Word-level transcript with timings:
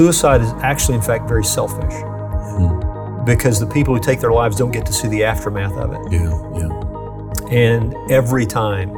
Suicide 0.00 0.40
is 0.40 0.50
actually, 0.62 0.94
in 0.94 1.02
fact, 1.02 1.28
very 1.28 1.44
selfish 1.44 1.92
hmm. 1.92 3.24
because 3.26 3.60
the 3.60 3.66
people 3.66 3.94
who 3.94 4.00
take 4.00 4.18
their 4.18 4.32
lives 4.32 4.56
don't 4.56 4.70
get 4.70 4.86
to 4.86 4.94
see 4.94 5.08
the 5.08 5.22
aftermath 5.22 5.76
of 5.76 5.92
it. 5.92 6.00
Yeah, 6.10 6.40
yeah. 6.56 7.54
And 7.54 7.94
every 8.10 8.46
time, 8.46 8.88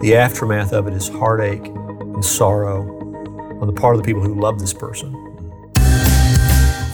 the 0.00 0.14
aftermath 0.16 0.74
of 0.74 0.86
it 0.86 0.92
is 0.92 1.08
heartache 1.08 1.64
and 1.68 2.22
sorrow 2.22 2.82
on 3.58 3.66
the 3.66 3.72
part 3.72 3.96
of 3.96 4.02
the 4.02 4.04
people 4.06 4.20
who 4.20 4.34
love 4.38 4.58
this 4.58 4.74
person. 4.74 5.14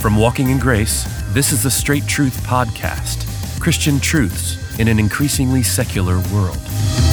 From 0.00 0.14
Walking 0.14 0.50
in 0.50 0.60
Grace, 0.60 1.02
this 1.34 1.50
is 1.50 1.64
the 1.64 1.72
Straight 1.72 2.06
Truth 2.06 2.44
Podcast 2.44 3.26
Christian 3.58 3.98
truths 3.98 4.78
in 4.78 4.86
an 4.86 5.00
increasingly 5.00 5.64
secular 5.64 6.20
world. 6.32 7.09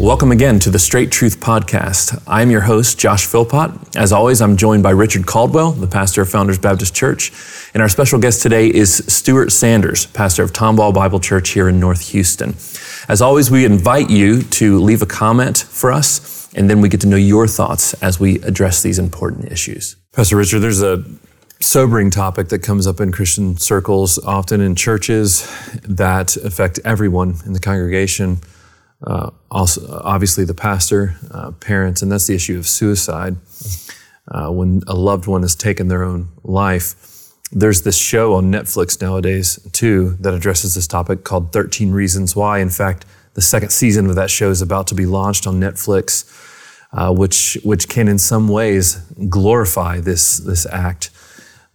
Welcome 0.00 0.32
again 0.32 0.58
to 0.60 0.70
the 0.70 0.78
Straight 0.78 1.12
Truth 1.12 1.40
Podcast. 1.40 2.22
I'm 2.26 2.50
your 2.50 2.62
host, 2.62 2.98
Josh 2.98 3.26
Philpot. 3.26 3.98
As 3.98 4.12
always, 4.12 4.40
I'm 4.40 4.56
joined 4.56 4.82
by 4.82 4.92
Richard 4.92 5.26
Caldwell, 5.26 5.72
the 5.72 5.86
pastor 5.86 6.22
of 6.22 6.30
Founders 6.30 6.58
Baptist 6.58 6.94
Church. 6.94 7.30
And 7.74 7.82
our 7.82 7.88
special 7.90 8.18
guest 8.18 8.40
today 8.40 8.68
is 8.68 9.04
Stuart 9.08 9.52
Sanders, 9.52 10.06
pastor 10.06 10.42
of 10.42 10.54
Tomball 10.54 10.94
Bible 10.94 11.20
Church 11.20 11.50
here 11.50 11.68
in 11.68 11.78
North 11.78 12.12
Houston. 12.12 12.54
As 13.10 13.20
always, 13.20 13.50
we 13.50 13.66
invite 13.66 14.08
you 14.08 14.40
to 14.42 14.80
leave 14.80 15.02
a 15.02 15.06
comment 15.06 15.58
for 15.58 15.92
us, 15.92 16.50
and 16.54 16.70
then 16.70 16.80
we 16.80 16.88
get 16.88 17.02
to 17.02 17.06
know 17.06 17.16
your 17.16 17.46
thoughts 17.46 17.92
as 18.02 18.18
we 18.18 18.36
address 18.36 18.82
these 18.82 18.98
important 18.98 19.52
issues. 19.52 19.96
Pastor 20.14 20.36
Richard, 20.38 20.60
there's 20.60 20.82
a 20.82 21.04
sobering 21.60 22.10
topic 22.10 22.48
that 22.48 22.60
comes 22.60 22.86
up 22.86 23.02
in 23.02 23.12
Christian 23.12 23.58
circles, 23.58 24.18
often 24.24 24.62
in 24.62 24.76
churches, 24.76 25.46
that 25.82 26.38
affect 26.38 26.80
everyone 26.86 27.34
in 27.44 27.52
the 27.52 27.60
congregation 27.60 28.40
uh, 29.06 29.30
also 29.50 30.00
obviously 30.04 30.44
the 30.44 30.54
pastor, 30.54 31.16
uh, 31.30 31.52
parents, 31.52 32.02
and 32.02 32.12
that's 32.12 32.26
the 32.26 32.34
issue 32.34 32.58
of 32.58 32.66
suicide. 32.66 33.36
Uh, 34.28 34.50
when 34.50 34.82
a 34.86 34.94
loved 34.94 35.26
one 35.26 35.42
has 35.42 35.54
taken 35.54 35.88
their 35.88 36.04
own 36.04 36.28
life, 36.44 36.94
there's 37.52 37.82
this 37.82 37.98
show 37.98 38.34
on 38.34 38.52
Netflix 38.52 39.00
nowadays 39.00 39.58
too 39.72 40.16
that 40.20 40.34
addresses 40.34 40.74
this 40.74 40.86
topic 40.86 41.24
called 41.24 41.52
13 41.52 41.90
Reasons 41.90 42.36
Why. 42.36 42.58
In 42.58 42.70
fact, 42.70 43.06
the 43.34 43.40
second 43.40 43.70
season 43.70 44.08
of 44.08 44.14
that 44.16 44.30
show 44.30 44.50
is 44.50 44.62
about 44.62 44.86
to 44.88 44.94
be 44.94 45.06
launched 45.06 45.46
on 45.46 45.60
Netflix, 45.60 46.24
uh, 46.92 47.12
which 47.12 47.58
which 47.64 47.88
can 47.88 48.06
in 48.06 48.18
some 48.18 48.48
ways 48.48 48.96
glorify 49.28 50.00
this 50.00 50.38
this 50.38 50.66
act 50.66 51.10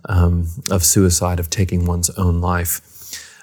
um, 0.07 0.47
of 0.69 0.83
suicide 0.83 1.39
of 1.39 1.49
taking 1.49 1.85
one's 1.85 2.09
own 2.11 2.39
life. 2.39 2.81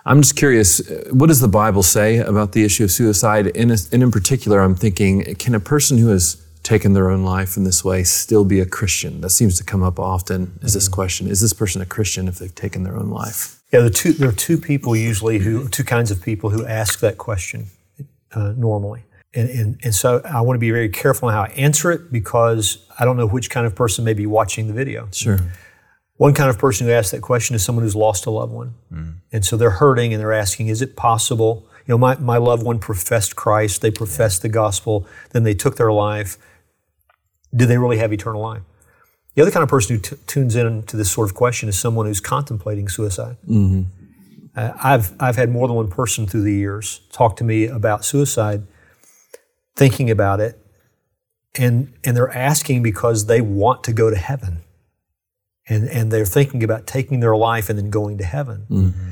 I'm 0.04 0.20
just 0.20 0.36
curious, 0.36 0.80
what 1.10 1.28
does 1.28 1.40
the 1.40 1.48
Bible 1.48 1.82
say 1.82 2.18
about 2.18 2.52
the 2.52 2.64
issue 2.64 2.84
of 2.84 2.90
suicide? 2.90 3.56
And 3.56 3.70
in, 3.70 4.02
in 4.02 4.10
particular, 4.10 4.60
I'm 4.60 4.74
thinking, 4.74 5.34
can 5.36 5.54
a 5.54 5.60
person 5.60 5.98
who 5.98 6.08
has 6.08 6.44
taken 6.62 6.92
their 6.92 7.10
own 7.10 7.24
life 7.24 7.56
in 7.56 7.64
this 7.64 7.84
way 7.84 8.02
still 8.02 8.44
be 8.44 8.60
a 8.60 8.66
Christian? 8.66 9.20
That 9.20 9.30
seems 9.30 9.56
to 9.58 9.64
come 9.64 9.82
up 9.82 10.00
often 10.00 10.58
is 10.62 10.74
this 10.74 10.86
mm-hmm. 10.86 10.94
question. 10.94 11.28
Is 11.28 11.40
this 11.40 11.52
person 11.52 11.80
a 11.82 11.86
Christian 11.86 12.26
if 12.26 12.38
they've 12.38 12.54
taken 12.54 12.82
their 12.82 12.96
own 12.96 13.10
life? 13.10 13.60
Yeah, 13.72 13.80
the 13.80 13.90
two, 13.90 14.12
there 14.12 14.28
are 14.28 14.32
two 14.32 14.58
people 14.58 14.96
usually 14.96 15.38
who, 15.38 15.68
two 15.68 15.84
kinds 15.84 16.10
of 16.10 16.20
people 16.20 16.50
who 16.50 16.66
ask 16.66 17.00
that 17.00 17.16
question 17.16 17.66
uh, 18.32 18.54
normally. 18.56 19.04
And, 19.34 19.48
and, 19.48 19.80
and 19.82 19.94
so 19.94 20.20
I 20.24 20.42
want 20.42 20.56
to 20.56 20.60
be 20.60 20.70
very 20.70 20.90
careful 20.90 21.28
on 21.28 21.34
how 21.34 21.42
I 21.42 21.48
answer 21.56 21.90
it 21.90 22.12
because 22.12 22.84
I 22.98 23.04
don't 23.04 23.16
know 23.16 23.26
which 23.26 23.50
kind 23.50 23.66
of 23.66 23.74
person 23.74 24.04
may 24.04 24.12
be 24.12 24.26
watching 24.26 24.66
the 24.66 24.74
video. 24.74 25.08
Sure. 25.12 25.38
One 26.22 26.34
kind 26.34 26.48
of 26.48 26.56
person 26.56 26.86
who 26.86 26.92
asks 26.92 27.10
that 27.10 27.20
question 27.20 27.56
is 27.56 27.64
someone 27.64 27.82
who's 27.82 27.96
lost 27.96 28.26
a 28.26 28.30
loved 28.30 28.52
one. 28.52 28.74
Mm. 28.92 29.14
And 29.32 29.44
so 29.44 29.56
they're 29.56 29.70
hurting 29.70 30.14
and 30.14 30.20
they're 30.20 30.32
asking, 30.32 30.68
is 30.68 30.80
it 30.80 30.94
possible? 30.94 31.66
You 31.84 31.94
know, 31.94 31.98
my, 31.98 32.14
my 32.18 32.36
loved 32.36 32.62
one 32.62 32.78
professed 32.78 33.34
Christ, 33.34 33.82
they 33.82 33.90
professed 33.90 34.40
the 34.42 34.48
gospel, 34.48 35.04
then 35.30 35.42
they 35.42 35.52
took 35.52 35.74
their 35.74 35.90
life. 35.90 36.38
Do 37.52 37.66
they 37.66 37.76
really 37.76 37.98
have 37.98 38.12
eternal 38.12 38.40
life? 38.40 38.62
The 39.34 39.42
other 39.42 39.50
kind 39.50 39.64
of 39.64 39.68
person 39.68 39.96
who 39.96 40.00
t- 40.00 40.16
tunes 40.28 40.54
in 40.54 40.84
to 40.84 40.96
this 40.96 41.10
sort 41.10 41.28
of 41.28 41.34
question 41.34 41.68
is 41.68 41.76
someone 41.76 42.06
who's 42.06 42.20
contemplating 42.20 42.88
suicide. 42.88 43.36
Mm-hmm. 43.48 43.82
Uh, 44.54 44.74
I've, 44.80 45.20
I've 45.20 45.34
had 45.34 45.50
more 45.50 45.66
than 45.66 45.74
one 45.74 45.90
person 45.90 46.28
through 46.28 46.42
the 46.42 46.54
years 46.54 47.00
talk 47.10 47.34
to 47.38 47.42
me 47.42 47.66
about 47.66 48.04
suicide, 48.04 48.62
thinking 49.74 50.08
about 50.08 50.38
it, 50.38 50.56
and, 51.56 51.92
and 52.04 52.16
they're 52.16 52.30
asking 52.30 52.84
because 52.84 53.26
they 53.26 53.40
want 53.40 53.82
to 53.82 53.92
go 53.92 54.08
to 54.08 54.16
heaven 54.16 54.62
and, 55.68 55.88
and 55.88 56.10
they're 56.10 56.24
thinking 56.24 56.62
about 56.64 56.86
taking 56.86 57.20
their 57.20 57.36
life 57.36 57.68
and 57.68 57.78
then 57.78 57.90
going 57.90 58.18
to 58.18 58.24
heaven. 58.24 58.66
Mm-hmm. 58.70 59.10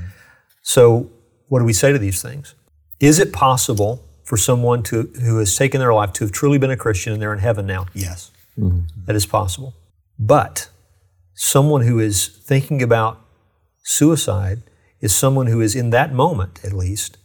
So, 0.62 1.11
what 1.49 1.61
do 1.61 1.65
we 1.65 1.72
say 1.72 1.93
to 1.93 1.99
these 1.99 2.22
things? 2.22 2.55
Is 2.99 3.19
it 3.19 3.33
possible 3.33 4.05
for 4.25 4.37
someone 4.37 4.83
to, 4.84 5.03
who 5.22 5.39
has 5.39 5.56
taken 5.56 5.81
their 5.81 5.94
life 5.94 6.12
to 6.15 6.25
have 6.25 6.33
truly 6.33 6.59
been 6.59 6.71
a 6.71 6.77
Christian 6.77 7.12
and 7.12 7.22
they're 7.22 7.33
in 7.33 7.39
heaven 7.39 7.66
now? 7.66 7.87
Yes, 7.94 8.31
mm-hmm. 8.59 8.81
that 9.06 9.16
is 9.16 9.27
possible. 9.27 9.75
But 10.19 10.69
someone 11.34 11.83
who 11.83 11.99
is 11.99 12.27
thinking 12.27 12.83
about 12.83 13.21
suicide 13.83 14.62
is 15.00 15.15
someone 15.15 15.47
who 15.47 15.60
is, 15.60 15.75
in 15.75 15.91
that 15.91 16.12
moment 16.12 16.60
at 16.62 16.72
least, 16.72 17.16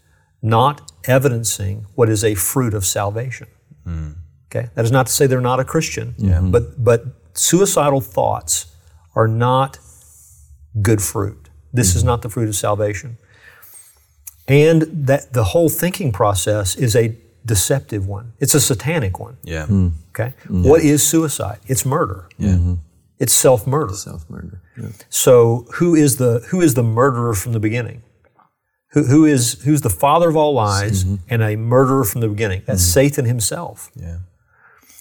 not 0.41 0.91
evidencing 1.06 1.85
what 1.96 2.09
is 2.09 2.24
a 2.24 2.35
fruit 2.35 2.74
of 2.74 2.85
salvation. 2.85 3.47
Mm. 3.85 4.16
Okay, 4.47 4.69
that 4.75 4.85
is 4.85 4.91
not 4.91 5.08
to 5.08 5.12
say 5.12 5.28
they're 5.28 5.41
not 5.41 5.59
a 5.59 5.66
Christian, 5.66 6.16
yeah. 6.18 6.40
but 6.40 6.84
but 6.84 7.03
suicidal 7.34 8.00
thoughts 8.00 8.75
are 9.16 9.28
not 9.28 9.80
good 10.81 11.02
fruit. 11.02 11.50
This 11.74 11.90
mm-hmm. 11.90 11.98
is 11.98 12.03
not 12.03 12.22
the 12.22 12.30
fruit 12.30 12.48
of 12.48 12.56
salvation. 12.56 13.18
And 14.48 14.84
that 15.08 15.34
the 15.34 15.44
whole 15.46 15.70
thinking 15.70 16.12
process 16.12 16.76
is 16.76 16.96
a 16.96 17.18
deceptive 17.46 18.08
one. 18.08 18.34
It's 18.40 18.53
a 18.53 18.59
satanic 18.59 19.20
one. 19.20 19.38
Yeah. 19.44 19.66
Mm. 19.68 19.94
Okay. 20.09 20.34
Mm. 20.46 20.68
What 20.68 20.81
is 20.81 21.06
suicide? 21.06 21.59
It's 21.68 21.86
murder. 21.86 22.28
Yeah. 22.38 22.50
Mm-hmm. 22.50 22.74
It's 23.18 23.34
self-murder. 23.34 23.94
Self-murder. 23.94 24.62
Yeah. 24.78 24.90
So 25.09 25.68
who 25.76 25.96
is 25.96 26.18
the 26.18 26.46
who 26.50 26.62
is 26.62 26.74
the 26.74 26.84
murderer 26.84 27.34
from 27.34 27.53
the 27.53 27.59
beginning? 27.59 28.03
Who, 28.92 29.03
who 29.03 29.26
is 29.26 29.62
who's 29.64 29.82
the 29.82 29.90
father 29.90 30.30
of 30.30 30.36
all 30.36 30.53
lies 30.53 31.03
mm-hmm. 31.03 31.16
and 31.30 31.42
a 31.42 31.56
murderer 31.56 32.03
from 32.03 32.22
the 32.22 32.28
beginning? 32.28 32.64
That's 32.66 32.82
mm-hmm. 32.82 32.94
Satan 32.94 33.26
himself. 33.26 33.92
Yeah. 33.96 34.18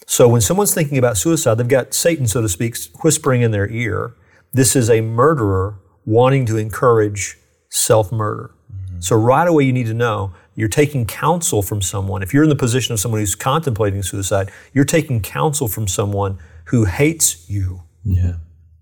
So 0.07 0.29
when 0.29 0.41
someone's 0.41 0.75
thinking 0.75 0.99
about 0.99 1.17
suicide, 1.17 1.55
they've 1.55 1.69
got 1.69 1.95
Satan, 1.95 2.27
so 2.27 2.43
to 2.43 2.49
speak, 2.49 2.77
whispering 3.03 3.43
in 3.43 3.51
their 3.51 3.69
ear. 3.69 4.15
This 4.53 4.77
is 4.77 4.91
a 4.91 5.01
murderer 5.01 5.79
wanting 6.05 6.47
to 6.47 6.57
encourage 6.57 7.39
self 7.71 8.13
murder. 8.13 8.55
Mm-hmm. 8.73 9.01
So 9.01 9.17
right 9.17 9.49
away, 9.49 9.65
you 9.65 9.73
need 9.73 9.87
to 9.87 9.95
know 9.95 10.33
you're 10.55 10.69
taking 10.69 11.05
counsel 11.07 11.63
from 11.63 11.83
someone. 11.83 12.23
If 12.23 12.33
you're 12.33 12.45
in 12.45 12.49
the 12.49 12.57
position 12.57 12.93
of 12.93 13.01
someone 13.01 13.21
who's 13.21 13.35
contemplating 13.35 14.03
suicide, 14.03 14.51
you're 14.73 14.85
taking 14.85 15.21
counsel 15.21 15.69
from 15.69 15.89
someone 15.89 16.39
who 16.67 16.85
hates 16.85 17.49
you. 17.49 17.83
Yeah. 18.05 18.35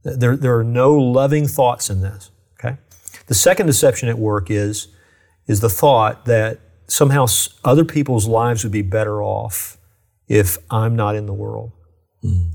There, 0.05 0.37
there 0.37 0.59
are 0.59 0.65
no 0.65 0.93
loving 0.95 1.47
thoughts 1.47 1.89
in 1.89 2.01
this. 2.01 2.31
Okay. 2.55 2.77
The 3.27 3.35
second 3.35 3.67
deception 3.67 4.09
at 4.09 4.19
work 4.19 4.51
is, 4.51 4.89
is 5.47 5.61
the 5.61 5.69
thought 5.69 6.27
that 6.27 6.61
somehow 6.87 7.27
other 7.65 7.85
people's 7.85 8.27
lives 8.27 8.65
would 8.65 8.73
be 8.73 8.83
better 8.83 9.23
off 9.23 9.79
if 10.33 10.57
I'm 10.71 10.97
not 10.97 11.15
in 11.15 11.27
the 11.27 11.35
world. 11.35 11.73
Mm. 12.25 12.53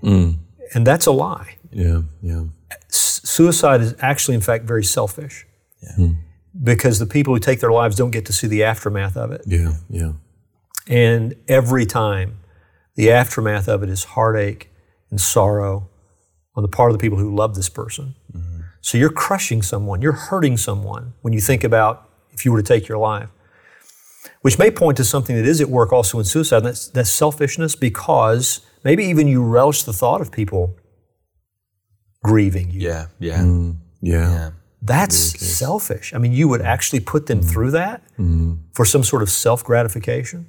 Mm. 0.00 0.38
And 0.74 0.86
that's 0.86 1.06
a 1.06 1.10
lie. 1.10 1.56
Yeah, 1.72 2.02
yeah. 2.22 2.44
suicide 2.88 3.80
is 3.80 3.96
actually, 3.98 4.36
in 4.36 4.40
fact, 4.40 4.64
very 4.64 4.84
selfish. 4.84 5.44
Yeah. 5.82 6.04
Mm. 6.04 6.16
Because 6.62 7.00
the 7.00 7.06
people 7.06 7.34
who 7.34 7.40
take 7.40 7.58
their 7.58 7.72
lives 7.72 7.96
don't 7.96 8.12
get 8.12 8.26
to 8.26 8.32
see 8.32 8.46
the 8.46 8.62
aftermath 8.62 9.16
of 9.16 9.32
it. 9.32 9.42
Yeah, 9.44 9.72
yeah. 9.90 10.12
And 10.86 11.34
every 11.48 11.84
time, 11.84 12.38
the 12.94 13.10
aftermath 13.10 13.68
of 13.68 13.82
it 13.82 13.90
is 13.90 14.04
heartache 14.04 14.70
and 15.10 15.20
sorrow 15.20 15.90
on 16.54 16.62
the 16.62 16.68
part 16.68 16.92
of 16.92 16.96
the 16.96 17.02
people 17.02 17.18
who 17.18 17.34
love 17.34 17.56
this 17.56 17.68
person. 17.68 18.14
Mm-hmm. 18.32 18.60
So 18.80 18.98
you're 18.98 19.10
crushing 19.10 19.62
someone, 19.62 20.00
you're 20.00 20.12
hurting 20.12 20.56
someone 20.58 21.14
when 21.22 21.32
you 21.32 21.40
think 21.40 21.64
about 21.64 22.08
if 22.30 22.44
you 22.44 22.52
were 22.52 22.62
to 22.62 22.66
take 22.66 22.86
your 22.86 22.98
life 22.98 23.30
which 24.46 24.60
may 24.60 24.70
point 24.70 24.96
to 24.96 25.04
something 25.04 25.34
that 25.34 25.44
is 25.44 25.60
at 25.60 25.68
work 25.68 25.92
also 25.92 26.20
in 26.20 26.24
suicide. 26.24 26.58
And 26.58 26.66
that's, 26.66 26.86
that's 26.86 27.10
selfishness 27.10 27.74
because 27.74 28.60
maybe 28.84 29.04
even 29.06 29.26
you 29.26 29.42
relish 29.42 29.82
the 29.82 29.92
thought 29.92 30.20
of 30.20 30.30
people 30.30 30.76
grieving 32.22 32.70
you. 32.70 32.82
Yeah, 32.82 33.06
yeah, 33.18 33.40
mm, 33.40 33.74
yeah. 34.00 34.30
yeah. 34.30 34.50
That's 34.80 35.16
selfish. 35.16 36.14
I 36.14 36.18
mean, 36.18 36.30
you 36.30 36.46
would 36.46 36.62
actually 36.62 37.00
put 37.00 37.26
them 37.26 37.40
mm. 37.40 37.50
through 37.50 37.72
that 37.72 38.04
mm. 38.16 38.60
for 38.72 38.84
some 38.84 39.02
sort 39.02 39.22
of 39.22 39.30
self 39.30 39.64
gratification. 39.64 40.46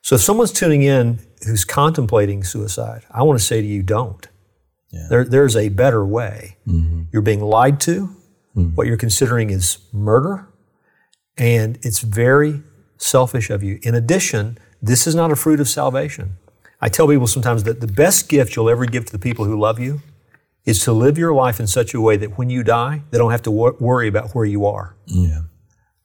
So 0.00 0.14
if 0.14 0.22
someone's 0.22 0.52
tuning 0.52 0.80
in 0.80 1.18
who's 1.44 1.66
contemplating 1.66 2.44
suicide, 2.44 3.04
I 3.10 3.24
want 3.24 3.38
to 3.38 3.44
say 3.44 3.60
to 3.60 3.66
you, 3.66 3.82
don't. 3.82 4.26
Yeah. 4.90 5.06
There, 5.10 5.24
there's 5.26 5.54
a 5.54 5.68
better 5.68 6.06
way. 6.06 6.56
Mm-hmm. 6.66 7.02
You're 7.12 7.20
being 7.20 7.42
lied 7.42 7.78
to. 7.80 8.16
Mm. 8.56 8.74
What 8.74 8.86
you're 8.86 8.96
considering 8.96 9.50
is 9.50 9.80
murder. 9.92 10.48
And 11.36 11.78
it's 11.82 12.00
very 12.00 12.62
selfish 12.96 13.50
of 13.50 13.62
you. 13.62 13.78
In 13.82 13.94
addition, 13.94 14.58
this 14.80 15.06
is 15.06 15.14
not 15.14 15.30
a 15.30 15.36
fruit 15.36 15.60
of 15.60 15.68
salvation. 15.68 16.36
I 16.80 16.88
tell 16.88 17.08
people 17.08 17.26
sometimes 17.26 17.64
that 17.64 17.80
the 17.80 17.86
best 17.86 18.28
gift 18.28 18.54
you'll 18.54 18.70
ever 18.70 18.86
give 18.86 19.06
to 19.06 19.12
the 19.12 19.18
people 19.18 19.44
who 19.44 19.58
love 19.58 19.78
you 19.78 20.00
is 20.64 20.82
to 20.84 20.92
live 20.92 21.16
your 21.16 21.32
life 21.32 21.60
in 21.60 21.66
such 21.66 21.94
a 21.94 22.00
way 22.00 22.16
that 22.16 22.36
when 22.36 22.50
you 22.50 22.62
die, 22.62 23.02
they 23.10 23.18
don't 23.18 23.30
have 23.30 23.42
to 23.42 23.50
wor- 23.50 23.76
worry 23.78 24.08
about 24.08 24.34
where 24.34 24.44
you 24.44 24.66
are. 24.66 24.96
Yeah. 25.06 25.42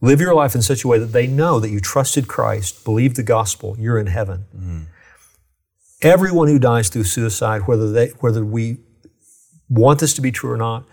Live 0.01 0.21
your 0.21 0.33
life 0.33 0.55
in 0.55 0.61
such 0.61 0.83
a 0.83 0.87
way 0.87 0.97
that 0.97 1.07
they 1.07 1.27
know 1.27 1.59
that 1.59 1.69
you 1.69 1.79
trusted 1.79 2.27
Christ, 2.27 2.83
believed 2.83 3.15
the 3.15 3.23
gospel, 3.23 3.75
you're 3.77 3.99
in 3.99 4.07
heaven. 4.07 4.45
Mm. 4.55 4.85
Everyone 6.01 6.47
who 6.47 6.57
dies 6.57 6.89
through 6.89 7.03
suicide, 7.03 7.67
whether 7.67 7.91
they 7.91 8.07
whether 8.19 8.43
we 8.43 8.77
want 9.69 9.99
this 9.99 10.13
to 10.15 10.21
be 10.21 10.31
true 10.31 10.51
or 10.51 10.57
not, 10.57 10.85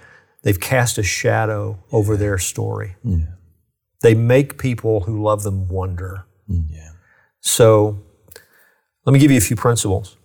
they've 0.42 0.60
cast 0.60 0.98
a 0.98 1.02
shadow 1.02 1.78
over 1.90 2.16
their 2.16 2.36
story. 2.36 2.96
They 4.02 4.14
make 4.14 4.58
people 4.58 5.00
who 5.00 5.22
love 5.22 5.42
them 5.42 5.68
wonder. 5.68 6.26
Mm, 6.48 6.66
yeah. 6.70 6.90
So 7.40 8.02
let 9.04 9.12
me 9.12 9.18
give 9.18 9.30
you 9.30 9.38
a 9.38 9.42
few 9.42 9.56
principles. 9.56 10.16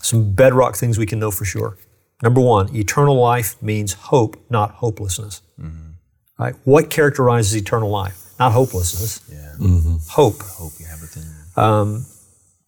Some 0.00 0.34
bedrock 0.34 0.76
things 0.76 0.98
we 0.98 1.06
can 1.06 1.18
know 1.18 1.30
for 1.30 1.44
sure. 1.44 1.78
Number 2.22 2.40
one, 2.40 2.74
eternal 2.74 3.16
life 3.16 3.60
means 3.62 3.92
hope, 3.92 4.42
not 4.48 4.70
hopelessness. 4.72 5.42
Mm-hmm. 5.60 5.90
Right? 6.38 6.54
What 6.64 6.90
characterizes 6.90 7.56
eternal 7.56 7.90
life? 7.90 8.22
Not 8.38 8.52
hopelessness. 8.52 9.22
Yeah. 9.30 9.54
Mm-hmm. 9.58 9.96
Hope. 10.08 10.40
Hope 10.42 10.72
you 10.78 10.86
have 10.86 11.00
within 11.00 11.22
you. 11.22 12.04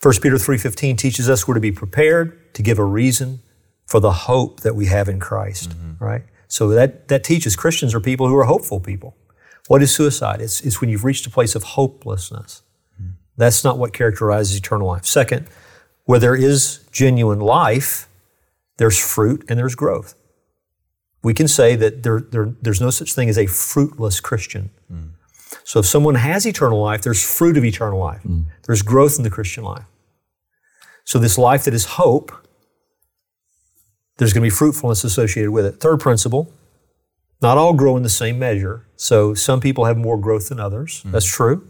1 0.01 0.15
Peter 0.23 0.37
3.15 0.37 0.97
teaches 0.97 1.29
us 1.29 1.49
we're 1.49 1.55
to 1.55 1.61
be 1.61 1.73
prepared 1.73 2.55
to 2.55 2.63
give 2.63 2.79
a 2.79 2.85
reason 2.85 3.41
for 3.87 4.01
the 4.01 4.13
hope 4.13 4.61
that 4.61 4.77
we 4.77 4.87
have 4.87 5.09
in 5.09 5.19
Christ, 5.19 5.71
mm-hmm. 5.71 6.05
right? 6.05 6.23
So 6.47 6.69
that, 6.69 7.09
that 7.09 7.25
teaches 7.25 7.57
Christians 7.57 7.95
are 7.95 8.01
people 8.01 8.29
who 8.29 8.37
are 8.37 8.45
hopeful 8.45 8.81
people. 8.81 9.17
What 9.69 9.83
is 9.83 9.95
suicide? 9.95 10.41
It's, 10.41 10.61
it's 10.63 10.81
when 10.81 10.91
you've 10.91 11.05
reached 11.05 11.27
a 11.27 11.31
place 11.31 11.55
of 11.55 11.63
hopelessness. 11.63 12.63
That's 13.37 13.63
not 13.63 13.79
what 13.79 13.93
characterizes 13.93 14.57
eternal 14.57 14.89
life. 14.89 15.07
Second, 15.07 15.47
where 16.05 16.19
there 16.19 16.35
is 16.35 16.81
genuine 16.91 17.39
life, 17.39 18.09
there's 18.79 18.99
fruit 18.99 19.45
and 19.49 19.57
there's 19.59 19.77
growth. 19.77 20.15
We 21.23 21.35
can 21.35 21.47
say 21.47 21.77
that 21.77 22.03
there, 22.03 22.21
there, 22.21 22.55
there's 22.63 22.81
no 22.81 22.91
such 22.91 23.13
thing 23.13 23.29
as 23.29 23.39
a 23.39 23.47
fruitless 23.47 24.19
Christian. 24.21 24.71
So 25.65 25.81
if 25.81 25.87
someone 25.87 26.17
has 26.17 26.47
eternal 26.47 26.81
life, 26.81 27.03
there's 27.03 27.23
fruit 27.23 27.57
of 27.57 27.65
eternal 27.65 28.01
life. 28.01 28.23
There's 28.67 28.83
growth 28.83 29.19
in 29.19 29.23
the 29.23 29.31
Christian 29.31 29.65
life. 29.65 29.85
So 31.05 31.19
this 31.19 31.39
life 31.39 31.65
that 31.65 31.75
is 31.75 31.85
hope, 31.85 32.33
there's 34.17 34.33
going 34.33 34.43
to 34.43 34.47
be 34.47 34.51
fruitfulness 34.51 35.05
associated 35.05 35.51
with 35.53 35.65
it. 35.65 35.79
Third 35.81 36.01
principle, 36.01 36.53
not 37.41 37.57
all 37.57 37.73
grow 37.73 37.97
in 37.97 38.03
the 38.03 38.09
same 38.09 38.39
measure. 38.39 38.87
So 38.97 39.35
some 39.35 39.61
people 39.61 39.85
have 39.85 39.97
more 39.97 40.19
growth 40.19 40.49
than 40.49 40.59
others. 40.59 41.01
Mm-hmm. 41.01 41.13
That's 41.13 41.27
true. 41.27 41.69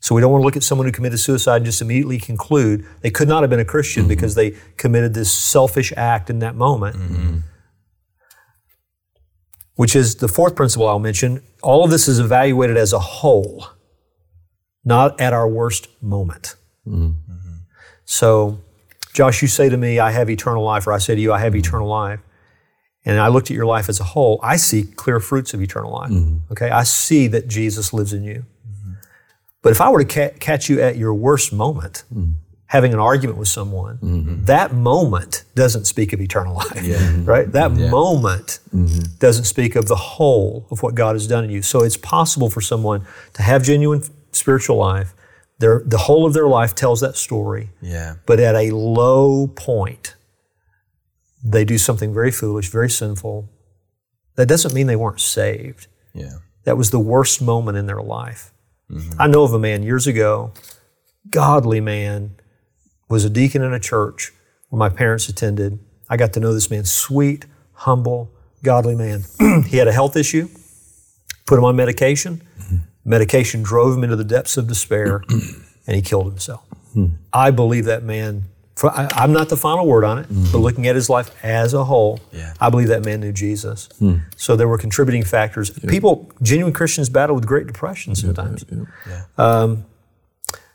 So 0.00 0.14
we 0.14 0.20
don't 0.20 0.30
want 0.30 0.42
to 0.42 0.44
look 0.44 0.56
at 0.56 0.62
someone 0.62 0.86
who 0.86 0.92
committed 0.92 1.18
suicide 1.18 1.56
and 1.56 1.64
just 1.64 1.80
immediately 1.80 2.18
conclude 2.18 2.86
they 3.00 3.10
could 3.10 3.26
not 3.26 3.42
have 3.42 3.48
been 3.48 3.60
a 3.60 3.64
Christian 3.64 4.02
mm-hmm. 4.02 4.10
because 4.10 4.34
they 4.34 4.50
committed 4.76 5.14
this 5.14 5.32
selfish 5.32 5.92
act 5.96 6.28
in 6.28 6.40
that 6.40 6.54
moment. 6.54 6.96
Mm-hmm. 6.96 7.38
Which 9.76 9.96
is 9.96 10.16
the 10.16 10.28
fourth 10.28 10.54
principle 10.54 10.86
I'll 10.86 10.98
mention. 10.98 11.42
All 11.62 11.84
of 11.84 11.90
this 11.90 12.06
is 12.06 12.20
evaluated 12.20 12.76
as 12.76 12.92
a 12.92 12.98
whole, 13.00 13.66
not 14.84 15.20
at 15.20 15.32
our 15.32 15.48
worst 15.48 15.88
moment. 16.00 16.54
So, 18.04 18.60
Josh, 19.14 19.42
you 19.42 19.48
say 19.48 19.68
to 19.68 19.76
me, 19.76 19.98
I 19.98 20.10
have 20.10 20.30
eternal 20.30 20.62
life, 20.62 20.86
or 20.86 20.92
I 20.92 20.98
say 20.98 21.14
to 21.14 21.20
you, 21.20 21.32
I 21.32 21.40
have 21.40 21.56
eternal 21.56 21.88
life. 21.88 22.20
And 23.04 23.20
I 23.20 23.28
looked 23.28 23.50
at 23.50 23.56
your 23.56 23.66
life 23.66 23.88
as 23.88 24.00
a 24.00 24.04
whole, 24.04 24.40
I 24.42 24.56
see 24.56 24.84
clear 24.84 25.20
fruits 25.20 25.52
of 25.52 25.60
eternal 25.60 25.92
life. 25.92 26.10
Mm-hmm. 26.10 26.52
Okay, 26.52 26.70
I 26.70 26.84
see 26.84 27.26
that 27.28 27.48
Jesus 27.48 27.92
lives 27.92 28.12
in 28.12 28.24
you. 28.24 28.44
But 29.64 29.72
if 29.72 29.80
I 29.80 29.88
were 29.90 30.04
to 30.04 30.14
ca- 30.30 30.36
catch 30.38 30.68
you 30.68 30.80
at 30.80 30.96
your 30.96 31.14
worst 31.14 31.50
moment, 31.50 32.04
mm-hmm. 32.14 32.32
having 32.66 32.92
an 32.92 33.00
argument 33.00 33.38
with 33.38 33.48
someone, 33.48 33.96
mm-hmm. 33.96 34.44
that 34.44 34.74
moment 34.74 35.44
doesn't 35.54 35.86
speak 35.86 36.12
of 36.12 36.20
eternal 36.20 36.54
life, 36.54 36.70
right? 37.26 37.50
That 37.50 37.72
moment 37.72 38.58
doesn't 39.18 39.44
speak 39.44 39.74
of 39.74 39.86
the 39.88 39.96
whole 39.96 40.66
of 40.70 40.82
what 40.82 40.94
God 40.94 41.14
has 41.14 41.26
done 41.26 41.44
in 41.44 41.50
you. 41.50 41.62
So 41.62 41.82
it's 41.82 41.96
possible 41.96 42.50
for 42.50 42.60
someone 42.60 43.06
to 43.32 43.42
have 43.42 43.62
genuine 43.62 44.02
spiritual 44.32 44.76
life. 44.76 45.14
Their, 45.60 45.82
the 45.86 45.98
whole 45.98 46.26
of 46.26 46.34
their 46.34 46.48
life 46.48 46.74
tells 46.74 47.00
that 47.00 47.16
story, 47.16 47.70
Yeah. 47.80 48.16
but 48.26 48.40
at 48.40 48.54
a 48.54 48.70
low 48.70 49.46
point, 49.46 50.14
they 51.44 51.64
do 51.64 51.76
something 51.76 52.14
very 52.14 52.30
foolish, 52.30 52.70
very 52.70 52.88
sinful. 52.88 53.50
That 54.36 54.46
doesn't 54.46 54.74
mean 54.74 54.86
they 54.86 54.96
weren't 54.96 55.20
saved. 55.20 55.86
Yeah. 56.14 56.38
That 56.64 56.76
was 56.78 56.90
the 56.90 56.98
worst 56.98 57.42
moment 57.42 57.76
in 57.76 57.86
their 57.86 58.00
life. 58.00 58.52
Mm-hmm. 58.90 59.20
I 59.20 59.26
know 59.26 59.44
of 59.44 59.52
a 59.52 59.58
man 59.58 59.82
years 59.82 60.06
ago, 60.06 60.52
godly 61.28 61.80
man, 61.80 62.36
was 63.08 63.24
a 63.24 63.30
deacon 63.30 63.62
in 63.62 63.72
a 63.72 63.80
church 63.80 64.32
where 64.70 64.78
my 64.78 64.88
parents 64.88 65.28
attended. 65.28 65.78
I 66.08 66.16
got 66.16 66.32
to 66.32 66.40
know 66.40 66.54
this 66.54 66.70
man, 66.70 66.84
sweet, 66.84 67.44
humble, 67.72 68.32
godly 68.62 68.96
man. 68.96 69.24
he 69.66 69.76
had 69.76 69.86
a 69.86 69.92
health 69.92 70.16
issue, 70.16 70.48
put 71.46 71.58
him 71.58 71.64
on 71.64 71.76
medication. 71.76 72.42
Medication 73.04 73.62
drove 73.62 73.96
him 73.96 74.02
into 74.02 74.16
the 74.16 74.24
depths 74.24 74.56
of 74.56 74.66
despair, 74.66 75.22
and 75.86 75.94
he 75.94 76.00
killed 76.00 76.26
himself. 76.26 76.64
Hmm. 76.94 77.06
I 77.32 77.50
believe 77.50 77.84
that 77.84 78.02
man. 78.02 78.44
For, 78.76 78.90
I, 78.90 79.08
I'm 79.12 79.32
not 79.32 79.48
the 79.50 79.56
final 79.56 79.86
word 79.86 80.02
on 80.04 80.18
it, 80.18 80.26
but 80.50 80.58
looking 80.58 80.88
at 80.88 80.96
his 80.96 81.08
life 81.08 81.30
as 81.44 81.74
a 81.74 81.84
whole, 81.84 82.18
Yeah. 82.32 82.54
I 82.60 82.70
believe 82.70 82.88
that 82.88 83.04
man 83.04 83.20
knew 83.20 83.32
Jesus. 83.32 83.88
So 84.36 84.56
there 84.56 84.66
were 84.66 84.78
contributing 84.78 85.22
factors. 85.22 85.70
People, 85.70 86.32
genuine 86.42 86.72
Christians, 86.72 87.08
battle 87.08 87.36
with 87.36 87.46
Great 87.46 87.66
Depression 87.68 88.14
sometimes. 88.16 88.64
Um, 89.38 89.84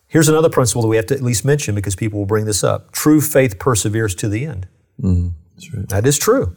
here's 0.08 0.30
another 0.30 0.50
principle 0.50 0.82
that 0.84 0.88
we 0.88 0.96
have 0.96 1.08
to 1.08 1.14
at 1.16 1.22
least 1.22 1.44
mention 1.44 1.76
because 1.76 1.96
people 1.98 2.20
will 2.20 2.26
bring 2.26 2.46
this 2.46 2.64
up. 2.64 2.92
True 2.94 3.20
faith 3.22 3.60
perseveres 3.60 4.16
to 4.16 4.30
the 4.30 4.46
end. 4.46 4.68
That's 5.02 5.74
right. 5.74 5.90
That 5.90 6.06
is 6.08 6.18
true. 6.18 6.56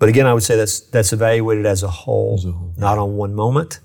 But 0.00 0.08
again, 0.08 0.26
I 0.26 0.34
would 0.34 0.42
say 0.42 0.56
that's 0.56 0.80
that's 0.80 1.12
evaluated 1.12 1.64
as 1.66 1.82
a 1.82 1.88
whole, 1.90 2.40
not 2.76 2.98
on 2.98 3.16
one 3.16 3.34
moment. 3.34 3.78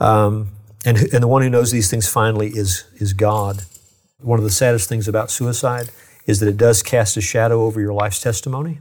Um, 0.00 0.52
and 0.84 0.96
and 0.98 1.22
the 1.22 1.28
one 1.28 1.42
who 1.42 1.50
knows 1.50 1.70
these 1.70 1.90
things 1.90 2.08
finally 2.08 2.48
is 2.48 2.84
is 2.96 3.12
God. 3.12 3.62
One 4.22 4.38
of 4.38 4.44
the 4.44 4.50
saddest 4.50 4.88
things 4.88 5.08
about 5.08 5.30
suicide 5.30 5.90
is 6.26 6.40
that 6.40 6.48
it 6.48 6.56
does 6.56 6.82
cast 6.82 7.16
a 7.16 7.20
shadow 7.20 7.64
over 7.64 7.80
your 7.80 7.92
life's 7.92 8.20
testimony. 8.20 8.78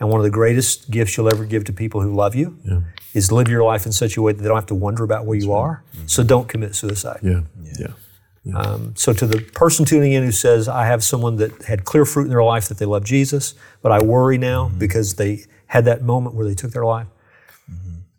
And 0.00 0.10
one 0.10 0.18
of 0.18 0.24
the 0.24 0.30
greatest 0.30 0.90
gifts 0.90 1.16
you'll 1.16 1.32
ever 1.32 1.44
give 1.44 1.64
to 1.64 1.72
people 1.72 2.00
who 2.00 2.12
love 2.12 2.34
you 2.34 2.58
is 3.14 3.30
live 3.30 3.48
your 3.48 3.62
life 3.62 3.86
in 3.86 3.92
such 3.92 4.16
a 4.16 4.22
way 4.22 4.32
that 4.32 4.42
they 4.42 4.48
don't 4.48 4.56
have 4.56 4.66
to 4.66 4.74
wonder 4.74 5.04
about 5.04 5.26
where 5.26 5.38
you 5.38 5.52
are. 5.52 5.84
So 6.06 6.22
don't 6.24 6.48
commit 6.48 6.74
suicide. 6.74 7.20
Yeah. 7.22 7.42
Yeah. 8.44 8.58
Um, 8.58 8.94
so 8.96 9.12
to 9.12 9.24
the 9.26 9.40
person 9.40 9.84
tuning 9.84 10.12
in 10.12 10.24
who 10.24 10.32
says, 10.32 10.66
I 10.66 10.86
have 10.86 11.04
someone 11.04 11.36
that 11.36 11.62
had 11.62 11.84
clear 11.84 12.04
fruit 12.04 12.24
in 12.24 12.30
their 12.30 12.42
life 12.42 12.68
that 12.68 12.78
they 12.78 12.86
love 12.86 13.04
Jesus, 13.04 13.54
but 13.82 13.92
I 13.92 14.02
worry 14.02 14.36
now 14.36 14.68
because 14.76 15.14
they 15.14 15.44
had 15.66 15.84
that 15.84 16.02
moment 16.02 16.34
where 16.34 16.46
they 16.46 16.54
took 16.54 16.72
their 16.72 16.84
life. 16.84 17.06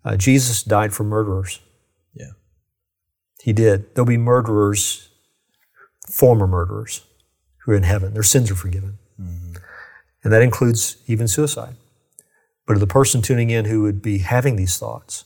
Uh, 0.06 0.16
Jesus 0.16 0.64
died 0.64 0.94
for 0.94 1.04
murderers. 1.04 1.60
Yeah. 2.14 2.32
He 3.42 3.52
did. 3.52 3.94
There'll 3.96 4.06
be 4.06 4.18
murderers, 4.18 5.10
former 6.10 6.48
murderers, 6.48 7.06
who 7.60 7.72
are 7.72 7.76
in 7.76 7.84
heaven. 7.84 8.14
Their 8.14 8.24
sins 8.24 8.52
are 8.52 8.56
forgiven. 8.56 8.98
And 10.24 10.32
that 10.32 10.42
includes 10.42 10.98
even 11.08 11.28
suicide. 11.28 11.76
But 12.66 12.76
to 12.76 12.80
the 12.80 12.88
person 12.88 13.22
tuning 13.22 13.50
in 13.50 13.66
who 13.66 13.82
would 13.84 14.02
be 14.02 14.20
having 14.20 14.56
these 14.56 14.78
thoughts, 14.78 15.26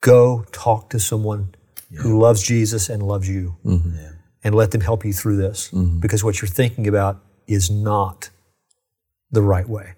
go 0.00 0.44
talk 0.52 0.90
to 0.90 1.00
someone 1.00 1.54
who 2.02 2.18
loves 2.18 2.42
Jesus 2.42 2.88
and 2.88 3.02
loves 3.02 3.28
you 3.28 3.56
mm-hmm. 3.64 3.96
and 4.44 4.54
let 4.54 4.70
them 4.70 4.82
help 4.82 5.04
you 5.04 5.12
through 5.12 5.36
this 5.36 5.70
mm-hmm. 5.70 5.98
because 5.98 6.22
what 6.22 6.40
you're 6.40 6.48
thinking 6.48 6.86
about 6.86 7.20
is 7.46 7.70
not 7.70 8.30
the 9.30 9.42
right 9.42 9.68
way. 9.68 9.92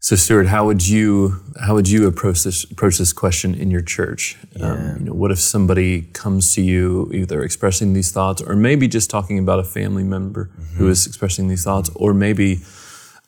So, 0.00 0.14
Stuart, 0.16 0.46
how 0.46 0.66
would 0.66 0.86
you 0.86 1.40
how 1.60 1.74
would 1.74 1.88
you 1.88 2.06
approach 2.06 2.44
this 2.44 2.64
approach 2.70 2.98
this 2.98 3.12
question 3.12 3.54
in 3.54 3.70
your 3.70 3.80
church? 3.82 4.36
Um, 4.60 4.96
you 5.00 5.04
know, 5.06 5.12
what 5.14 5.30
if 5.32 5.40
somebody 5.40 6.02
comes 6.12 6.54
to 6.54 6.62
you 6.62 7.10
either 7.12 7.42
expressing 7.42 7.92
these 7.94 8.12
thoughts, 8.12 8.40
or 8.40 8.54
maybe 8.54 8.86
just 8.88 9.10
talking 9.10 9.38
about 9.38 9.58
a 9.58 9.64
family 9.64 10.04
member 10.04 10.50
who 10.76 10.88
is 10.88 11.06
expressing 11.06 11.48
these 11.48 11.64
thoughts, 11.64 11.90
or 11.96 12.14
maybe 12.14 12.60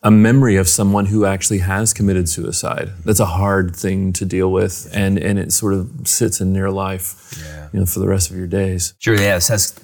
a 0.02 0.10
memory 0.10 0.56
of 0.56 0.68
someone 0.68 1.06
who 1.06 1.24
actually 1.26 1.58
has 1.58 1.92
committed 1.92 2.28
suicide? 2.28 2.90
That's 3.04 3.20
a 3.20 3.26
hard 3.26 3.74
thing 3.74 4.12
to 4.14 4.24
deal 4.24 4.52
with, 4.52 4.88
and 4.94 5.18
and 5.18 5.36
it 5.38 5.52
sort 5.52 5.74
of 5.74 5.90
sits 6.06 6.40
in 6.40 6.52
their 6.52 6.70
life, 6.70 7.34
Yeah. 7.36 7.68
you 7.72 7.80
know, 7.80 7.86
for 7.86 7.98
the 7.98 8.06
rest 8.08 8.30
of 8.30 8.36
your 8.36 8.46
days. 8.46 8.94
Sure, 9.00 9.16
yeah, 9.16 9.34
this 9.34 9.48
has 9.48 9.74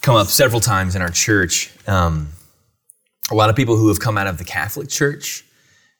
come 0.00 0.16
up 0.16 0.26
several 0.26 0.60
times 0.60 0.96
in 0.96 1.02
our 1.02 1.10
church. 1.10 1.70
Um, 1.86 2.30
a 3.32 3.34
lot 3.34 3.50
of 3.50 3.56
people 3.56 3.76
who 3.76 3.88
have 3.88 3.98
come 3.98 4.16
out 4.16 4.26
of 4.26 4.38
the 4.38 4.44
Catholic 4.44 4.88
Church, 4.88 5.44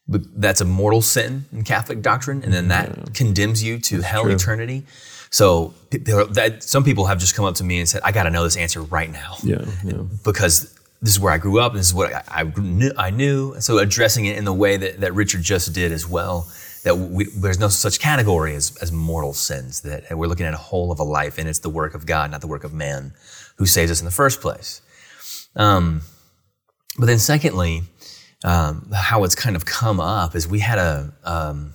but 0.07 0.21
that's 0.41 0.61
a 0.61 0.65
mortal 0.65 1.03
sin 1.03 1.47
in 1.53 1.65
Catholic 1.65 2.03
doctrine, 2.03 2.43
and 2.45 2.53
then 2.53 2.69
that 2.69 3.15
condemns 3.15 3.63
you 3.63 3.79
to 3.79 4.03
hell 4.03 4.29
eternity. 4.29 4.85
So 5.31 5.73
that, 5.91 6.63
some 6.63 6.85
people 6.85 7.07
have 7.07 7.19
just 7.19 7.35
come 7.35 7.47
up 7.47 7.55
to 7.57 7.65
me 7.65 7.79
and 7.81 7.89
said, 7.89 8.03
"I 8.05 8.13
got 8.13 8.25
to 8.25 8.31
know 8.31 8.45
this 8.45 8.57
answer 8.57 8.83
right 8.83 9.11
now." 9.11 9.37
Yeah, 9.43 9.65
yeah, 9.83 10.03
because 10.25 10.79
this 11.01 11.15
is 11.15 11.21
where 11.21 11.33
I 11.33 11.39
grew 11.39 11.59
up. 11.59 11.73
And 11.73 11.81
this 11.81 11.89
is 11.89 11.95
what 11.95 12.13
I, 12.13 12.23
I 12.29 12.43
knew. 12.45 12.93
I 12.97 13.11
knew. 13.11 13.61
So 13.61 13.79
addressing 13.79 14.27
it 14.27 14.37
in 14.37 14.45
the 14.45 14.53
way 14.53 14.77
that, 14.77 15.01
that 15.01 15.15
Richard 15.15 15.43
just 15.43 15.73
did 15.73 15.91
as 15.91 16.07
well. 16.07 16.47
That 16.85 16.97
we, 16.97 17.25
there's 17.25 17.59
no 17.59 17.69
such 17.69 17.99
category 17.99 18.55
as, 18.55 18.77
as 18.83 18.93
mortal 18.93 19.33
sins. 19.33 19.81
That 19.83 20.17
we're 20.17 20.27
looking 20.27 20.47
at 20.47 20.55
a 20.55 20.59
whole 20.59 20.93
of 20.93 21.01
a 21.01 21.05
life, 21.05 21.39
and 21.39 21.49
it's 21.49 21.61
the 21.61 21.71
work 21.71 21.95
of 21.95 22.07
God, 22.07 22.31
not 22.31 22.41
the 22.41 22.47
work 22.47 22.65
of 22.65 22.73
man, 22.73 23.13
who 23.57 23.67
saves 23.67 23.91
us 23.91 24.01
in 24.01 24.05
the 24.05 24.13
first 24.13 24.41
place. 24.41 24.83
Um, 25.57 26.03
but 26.99 27.07
then, 27.07 27.19
secondly, 27.19 27.83
um, 28.45 28.91
how 28.93 29.25
it's 29.25 29.35
kind 29.35 29.57
of 29.57 29.65
come 29.65 30.01
up 30.01 30.35
is 30.35 30.47
we 30.49 30.61
had 30.61 30.79
a 30.79 31.13
um, 31.25 31.75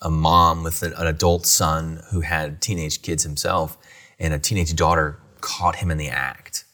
a 0.00 0.10
mom 0.10 0.62
with 0.62 0.82
an, 0.82 0.92
an 0.94 1.06
adult 1.06 1.46
son 1.46 2.00
who 2.10 2.20
had 2.20 2.60
teenage 2.60 3.02
kids 3.02 3.22
himself, 3.22 3.76
and 4.18 4.34
a 4.34 4.38
teenage 4.38 4.74
daughter 4.74 5.18
caught 5.40 5.76
him 5.76 5.90
in 5.90 5.98
the 5.98 6.08
act 6.08 6.64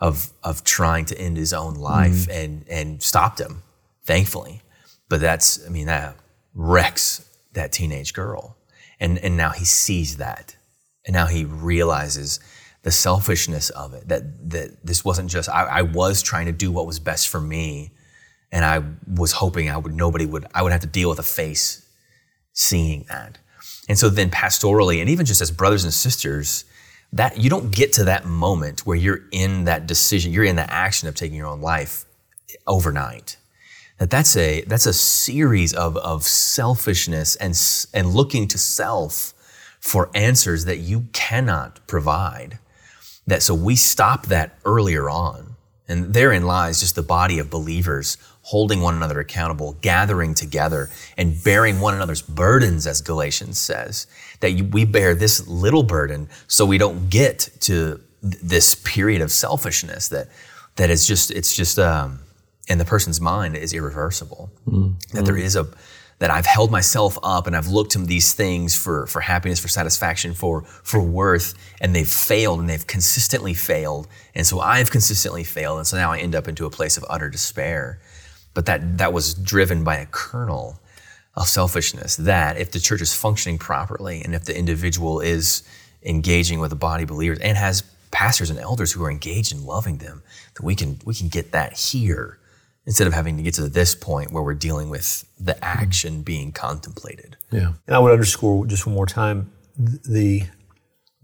of 0.00 0.32
of 0.42 0.64
trying 0.64 1.04
to 1.06 1.18
end 1.18 1.36
his 1.36 1.52
own 1.52 1.74
life 1.74 2.28
and 2.28 2.64
and 2.68 3.02
stopped 3.02 3.40
him, 3.40 3.62
thankfully. 4.04 4.62
But 5.08 5.20
that's 5.20 5.64
I 5.64 5.68
mean 5.68 5.86
that 5.86 6.16
wrecks 6.54 7.28
that 7.52 7.72
teenage 7.72 8.12
girl. 8.12 8.56
And 8.98 9.18
and 9.18 9.36
now 9.36 9.50
he 9.50 9.64
sees 9.64 10.16
that. 10.18 10.56
And 11.06 11.14
now 11.14 11.26
he 11.26 11.44
realizes 11.44 12.38
the 12.82 12.90
selfishness 12.90 13.70
of 13.70 13.94
it, 13.94 14.08
that 14.08 14.50
that 14.50 14.84
this 14.84 15.04
wasn't 15.04 15.30
just 15.30 15.48
I, 15.48 15.64
I 15.64 15.82
was 15.82 16.22
trying 16.22 16.46
to 16.46 16.52
do 16.52 16.70
what 16.70 16.86
was 16.86 16.98
best 16.98 17.28
for 17.28 17.40
me. 17.40 17.92
And 18.50 18.64
I 18.64 18.82
was 19.06 19.32
hoping 19.32 19.70
I 19.70 19.76
would 19.76 19.94
nobody 19.94 20.26
would 20.26 20.46
I 20.54 20.62
would 20.62 20.72
have 20.72 20.82
to 20.82 20.86
deal 20.86 21.08
with 21.08 21.18
a 21.18 21.24
face 21.24 21.88
seeing 22.52 23.04
that. 23.08 23.38
And 23.88 23.98
so 23.98 24.08
then 24.08 24.30
pastorally 24.30 25.00
and 25.00 25.08
even 25.08 25.26
just 25.26 25.40
as 25.40 25.50
brothers 25.50 25.84
and 25.84 25.92
sisters, 25.92 26.64
that 27.12 27.38
you 27.38 27.50
don't 27.50 27.70
get 27.72 27.92
to 27.94 28.04
that 28.04 28.24
moment 28.24 28.86
where 28.86 28.96
you're 28.96 29.22
in 29.30 29.64
that 29.64 29.86
decision, 29.86 30.32
you're 30.32 30.44
in 30.44 30.56
the 30.56 30.72
action 30.72 31.08
of 31.08 31.14
taking 31.14 31.36
your 31.36 31.46
own 31.46 31.60
life 31.60 32.04
overnight. 32.66 33.36
That 33.98 34.10
that's 34.10 34.36
a 34.36 34.62
that's 34.62 34.86
a 34.86 34.92
series 34.92 35.72
of 35.74 35.96
of 35.98 36.24
selfishness 36.24 37.36
and 37.36 37.58
and 37.94 38.14
looking 38.14 38.48
to 38.48 38.58
self 38.58 39.34
for 39.78 40.10
answers 40.14 40.64
that 40.64 40.78
you 40.78 41.06
cannot 41.12 41.86
provide. 41.86 42.58
That 43.26 43.42
so 43.42 43.54
we 43.54 43.76
stop 43.76 44.26
that 44.26 44.58
earlier 44.64 45.08
on. 45.08 45.56
And 45.88 46.14
therein 46.14 46.44
lies 46.44 46.80
just 46.80 46.94
the 46.94 47.02
body 47.02 47.38
of 47.38 47.50
believers 47.50 48.16
holding 48.42 48.80
one 48.80 48.94
another 48.96 49.20
accountable, 49.20 49.76
gathering 49.82 50.34
together, 50.34 50.90
and 51.16 51.42
bearing 51.44 51.80
one 51.80 51.94
another's 51.94 52.22
burdens, 52.22 52.86
as 52.86 53.00
Galatians 53.00 53.58
says. 53.58 54.06
That 54.40 54.52
you, 54.52 54.64
we 54.64 54.84
bear 54.84 55.14
this 55.14 55.46
little 55.46 55.82
burden 55.82 56.28
so 56.48 56.64
we 56.66 56.78
don't 56.78 57.08
get 57.10 57.50
to 57.60 58.00
th- 58.22 58.42
this 58.42 58.74
period 58.74 59.20
of 59.22 59.30
selfishness 59.30 60.08
that 60.08 60.28
that 60.76 60.90
is 60.90 61.06
just 61.06 61.30
it's 61.30 61.54
just 61.54 61.78
um, 61.78 62.20
in 62.68 62.78
the 62.78 62.84
person's 62.84 63.20
mind 63.20 63.56
is 63.56 63.72
irreversible. 63.72 64.50
That 65.12 65.24
there 65.24 65.36
is 65.36 65.56
a 65.56 65.66
that 66.22 66.30
I've 66.30 66.46
held 66.46 66.70
myself 66.70 67.18
up 67.24 67.48
and 67.48 67.56
I've 67.56 67.66
looked 67.66 67.90
to 67.92 67.98
these 67.98 68.32
things 68.32 68.76
for, 68.80 69.08
for 69.08 69.20
happiness, 69.20 69.58
for 69.58 69.66
satisfaction, 69.66 70.34
for, 70.34 70.62
for 70.62 71.02
worth, 71.02 71.54
and 71.80 71.96
they've 71.96 72.08
failed 72.08 72.60
and 72.60 72.70
they've 72.70 72.86
consistently 72.86 73.54
failed. 73.54 74.06
And 74.32 74.46
so 74.46 74.60
I've 74.60 74.92
consistently 74.92 75.42
failed. 75.42 75.78
And 75.78 75.86
so 75.86 75.96
now 75.96 76.12
I 76.12 76.18
end 76.18 76.36
up 76.36 76.46
into 76.46 76.64
a 76.64 76.70
place 76.70 76.96
of 76.96 77.04
utter 77.10 77.28
despair. 77.28 77.98
But 78.54 78.66
that, 78.66 78.98
that 78.98 79.12
was 79.12 79.34
driven 79.34 79.82
by 79.82 79.96
a 79.96 80.06
kernel 80.12 80.78
of 81.34 81.48
selfishness 81.48 82.14
that 82.18 82.56
if 82.56 82.70
the 82.70 82.78
church 82.78 83.00
is 83.00 83.12
functioning 83.12 83.58
properly 83.58 84.22
and 84.22 84.32
if 84.32 84.44
the 84.44 84.56
individual 84.56 85.18
is 85.18 85.64
engaging 86.04 86.60
with 86.60 86.70
the 86.70 86.76
body 86.76 87.04
believers 87.04 87.40
and 87.40 87.58
has 87.58 87.82
pastors 88.12 88.48
and 88.48 88.60
elders 88.60 88.92
who 88.92 89.02
are 89.02 89.10
engaged 89.10 89.50
in 89.50 89.64
loving 89.64 89.98
them, 89.98 90.22
that 90.54 90.62
we 90.62 90.76
can, 90.76 91.00
we 91.04 91.14
can 91.14 91.26
get 91.26 91.50
that 91.50 91.76
here 91.76 92.38
instead 92.86 93.06
of 93.06 93.12
having 93.12 93.36
to 93.36 93.42
get 93.42 93.54
to 93.54 93.68
this 93.68 93.94
point 93.94 94.32
where 94.32 94.42
we're 94.42 94.54
dealing 94.54 94.90
with 94.90 95.24
the 95.38 95.52
mm-hmm. 95.52 95.64
action 95.64 96.22
being 96.22 96.52
contemplated. 96.52 97.36
Yeah. 97.50 97.72
And 97.86 97.96
I 97.96 97.98
would 97.98 98.12
underscore 98.12 98.66
just 98.66 98.86
one 98.86 98.94
more 98.94 99.06
time 99.06 99.52
the 99.76 100.44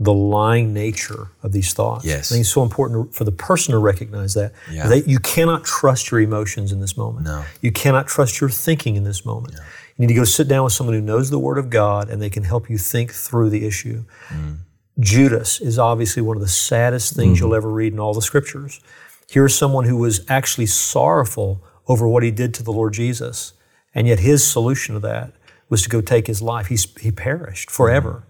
the 0.00 0.14
lying 0.14 0.72
nature 0.72 1.32
of 1.42 1.50
these 1.50 1.72
thoughts. 1.72 2.04
Yes. 2.04 2.30
I 2.30 2.34
think 2.34 2.42
it's 2.42 2.52
so 2.52 2.62
important 2.62 3.14
for 3.14 3.24
the 3.24 3.32
person 3.32 3.72
to 3.72 3.78
recognize 3.78 4.34
that. 4.34 4.52
Yeah. 4.70 4.86
That 4.86 5.08
you 5.08 5.18
cannot 5.18 5.64
trust 5.64 6.12
your 6.12 6.20
emotions 6.20 6.70
in 6.70 6.80
this 6.80 6.96
moment. 6.96 7.26
No. 7.26 7.44
You 7.62 7.72
cannot 7.72 8.06
trust 8.06 8.40
your 8.40 8.48
thinking 8.48 8.94
in 8.94 9.02
this 9.02 9.24
moment. 9.24 9.54
You 9.54 10.06
need 10.06 10.14
to 10.14 10.14
go 10.14 10.24
sit 10.24 10.46
down 10.46 10.62
with 10.62 10.72
someone 10.72 10.94
who 10.94 11.02
knows 11.02 11.30
the 11.30 11.38
Word 11.40 11.58
of 11.58 11.68
God 11.68 12.08
and 12.08 12.22
they 12.22 12.30
can 12.30 12.44
help 12.44 12.70
you 12.70 12.78
think 12.78 13.10
through 13.10 13.50
the 13.50 13.66
issue. 13.66 14.04
Mm. 14.28 14.58
Judas 15.00 15.60
is 15.60 15.78
obviously 15.78 16.22
one 16.22 16.36
of 16.36 16.42
the 16.42 16.48
saddest 16.48 17.16
things 17.16 17.38
mm-hmm. 17.38 17.46
you'll 17.46 17.54
ever 17.56 17.70
read 17.70 17.92
in 17.92 17.98
all 17.98 18.14
the 18.14 18.22
scriptures. 18.22 18.80
Here's 19.28 19.54
someone 19.54 19.84
who 19.84 19.96
was 19.96 20.24
actually 20.28 20.66
sorrowful 20.66 21.62
over 21.86 22.08
what 22.08 22.22
he 22.22 22.30
did 22.30 22.54
to 22.54 22.62
the 22.62 22.72
Lord 22.72 22.94
Jesus, 22.94 23.52
and 23.94 24.06
yet 24.06 24.20
his 24.20 24.46
solution 24.46 24.94
to 24.94 25.00
that 25.00 25.32
was 25.68 25.82
to 25.82 25.88
go 25.88 26.00
take 26.00 26.26
his 26.26 26.40
life. 26.40 26.68
He's, 26.68 26.86
he 26.98 27.10
perished 27.10 27.70
forever. 27.70 28.26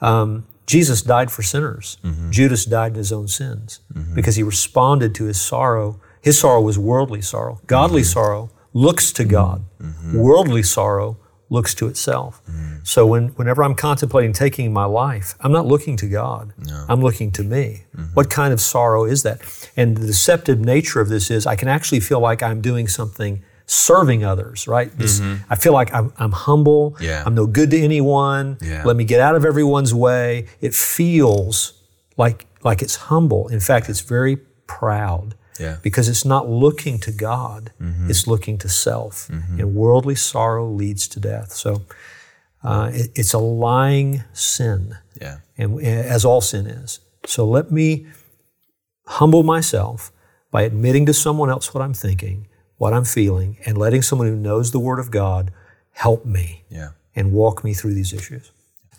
Um, 0.00 0.46
Jesus 0.66 1.02
died 1.02 1.30
for 1.30 1.42
sinners. 1.42 1.96
Mm-hmm. 2.04 2.30
Judas 2.30 2.64
died 2.66 2.92
in 2.92 2.98
his 2.98 3.12
own 3.12 3.26
sins 3.26 3.80
because 4.14 4.36
he 4.36 4.42
responded 4.42 5.14
to 5.14 5.24
his 5.24 5.40
sorrow. 5.40 5.98
His 6.20 6.38
sorrow 6.38 6.60
was 6.60 6.78
worldly 6.78 7.22
sorrow. 7.22 7.60
Godly 7.66 8.02
mm-hmm. 8.02 8.12
sorrow 8.12 8.50
looks 8.74 9.10
to 9.12 9.24
God. 9.24 9.64
Mm-hmm. 9.80 10.18
Worldly 10.18 10.62
sorrow 10.62 11.16
looks 11.50 11.74
to 11.74 11.88
itself. 11.88 12.42
Mm. 12.50 12.86
So 12.86 13.06
when, 13.06 13.28
whenever 13.28 13.62
I'm 13.62 13.74
contemplating 13.74 14.32
taking 14.32 14.72
my 14.72 14.84
life, 14.84 15.34
I'm 15.40 15.52
not 15.52 15.66
looking 15.66 15.96
to 15.98 16.06
God. 16.06 16.52
I'm 16.88 17.00
looking 17.00 17.30
to 17.32 17.42
me. 17.42 17.84
Mm-hmm. 17.96 18.14
What 18.14 18.30
kind 18.30 18.52
of 18.52 18.60
sorrow 18.60 19.04
is 19.04 19.22
that? 19.22 19.40
And 19.76 19.96
the 19.96 20.06
deceptive 20.06 20.58
nature 20.58 21.00
of 21.00 21.08
this 21.08 21.30
is 21.30 21.46
I 21.46 21.56
can 21.56 21.68
actually 21.68 22.00
feel 22.00 22.20
like 22.20 22.42
I'm 22.42 22.60
doing 22.60 22.88
something 22.88 23.42
serving 23.66 24.24
others, 24.24 24.66
right? 24.66 24.90
This, 24.96 25.20
mm-hmm. 25.20 25.44
I 25.50 25.56
feel 25.56 25.74
like 25.74 25.92
I'm, 25.94 26.12
I'm 26.18 26.32
humble. 26.32 26.96
Yeah. 27.00 27.22
I'm 27.24 27.34
no 27.34 27.46
good 27.46 27.70
to 27.72 27.78
anyone. 27.78 28.56
Yeah. 28.62 28.84
Let 28.84 28.96
me 28.96 29.04
get 29.04 29.20
out 29.20 29.34
of 29.34 29.44
everyone's 29.44 29.92
way. 29.94 30.46
It 30.60 30.74
feels 30.74 31.74
like, 32.16 32.46
like 32.64 32.80
it's 32.80 32.96
humble. 32.96 33.48
In 33.48 33.60
fact, 33.60 33.88
it's 33.88 34.00
very 34.00 34.36
proud 34.66 35.34
Yeah. 35.58 35.76
because 35.82 36.08
it's 36.08 36.24
not 36.24 36.48
looking 36.48 36.98
to 37.00 37.10
God, 37.12 37.72
mm-hmm. 37.80 38.08
it's 38.10 38.26
looking 38.26 38.58
to 38.58 38.68
self. 38.68 39.28
Mm-hmm. 39.28 39.60
And 39.60 39.74
worldly 39.74 40.14
sorrow 40.14 40.66
leads 40.70 41.08
to 41.08 41.20
death. 41.20 41.52
So 41.52 41.82
uh, 42.64 42.90
it- 42.92 43.10
it's 43.14 43.34
a 43.34 43.38
lying 43.38 44.24
sin, 44.32 44.96
Yeah. 45.20 45.38
and 45.56 45.74
uh, 45.74 45.80
as 46.14 46.24
all 46.24 46.40
sin 46.40 46.66
is. 46.66 47.00
So 47.26 47.44
let 47.46 47.70
me 47.70 48.06
humble 49.06 49.42
myself 49.42 50.12
by 50.50 50.62
admitting 50.62 51.06
to 51.06 51.12
someone 51.12 51.50
else 51.50 51.72
what 51.74 51.82
I'm 51.82 51.94
thinking, 51.94 52.46
what 52.76 52.92
I'm 52.92 53.04
feeling, 53.04 53.58
and 53.66 53.76
letting 53.78 54.02
someone 54.02 54.28
who 54.28 54.36
knows 54.36 54.70
the 54.70 54.78
Word 54.80 54.98
of 54.98 55.10
God 55.10 55.50
help 55.92 56.24
me 56.24 56.64
Yeah. 56.70 56.90
and 57.16 57.32
walk 57.32 57.64
me 57.64 57.74
through 57.74 57.94
these 57.94 58.12
issues. 58.12 58.50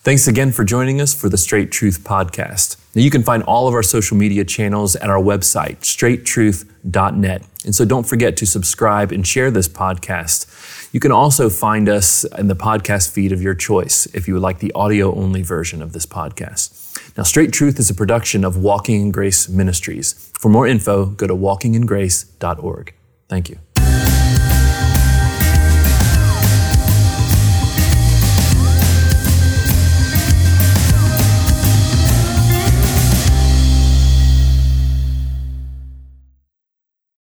Thanks 0.02 0.30
again 0.30 0.54
for 0.54 0.64
joining 0.64 1.02
us 1.02 1.14
for 1.14 1.28
the 1.28 1.38
Straight 1.38 1.74
Truth 1.74 2.06
Podcast. 2.06 2.78
Now, 2.96 3.02
you 3.02 3.12
can 3.12 3.22
find 3.22 3.44
all 3.44 3.68
of 3.68 3.74
our 3.74 3.84
social 3.84 4.16
media 4.16 4.46
channels 4.46 4.96
at 4.96 5.10
our 5.10 5.22
website, 5.22 5.80
straighttruth.net. 5.80 7.44
And 7.66 7.76
so 7.76 7.84
don't 7.84 8.08
forget 8.08 8.38
to 8.38 8.46
subscribe 8.46 9.12
and 9.12 9.28
share 9.28 9.52
this 9.52 9.68
podcast. 9.68 10.94
You 10.94 11.02
can 11.02 11.12
also 11.12 11.50
find 11.50 11.90
us 11.90 12.24
in 12.38 12.48
the 12.48 12.56
podcast 12.56 13.12
feed 13.12 13.34
of 13.34 13.42
your 13.42 13.54
choice 13.54 14.06
if 14.14 14.26
you 14.26 14.36
would 14.36 14.42
like 14.42 14.60
the 14.60 14.72
audio 14.72 15.14
only 15.14 15.42
version 15.42 15.82
of 15.82 15.92
this 15.92 16.06
podcast. 16.06 17.18
Now, 17.18 17.24
Straight 17.24 17.52
Truth 17.52 17.78
is 17.78 17.90
a 17.90 17.94
production 17.94 18.46
of 18.46 18.56
Walking 18.56 19.02
in 19.02 19.12
Grace 19.12 19.50
Ministries. 19.50 20.32
For 20.40 20.48
more 20.48 20.66
info, 20.66 21.08
go 21.08 21.28
to 21.28 21.36
walkingingrace.org. 21.36 22.94
Thank 23.28 23.50
you. 23.50 23.60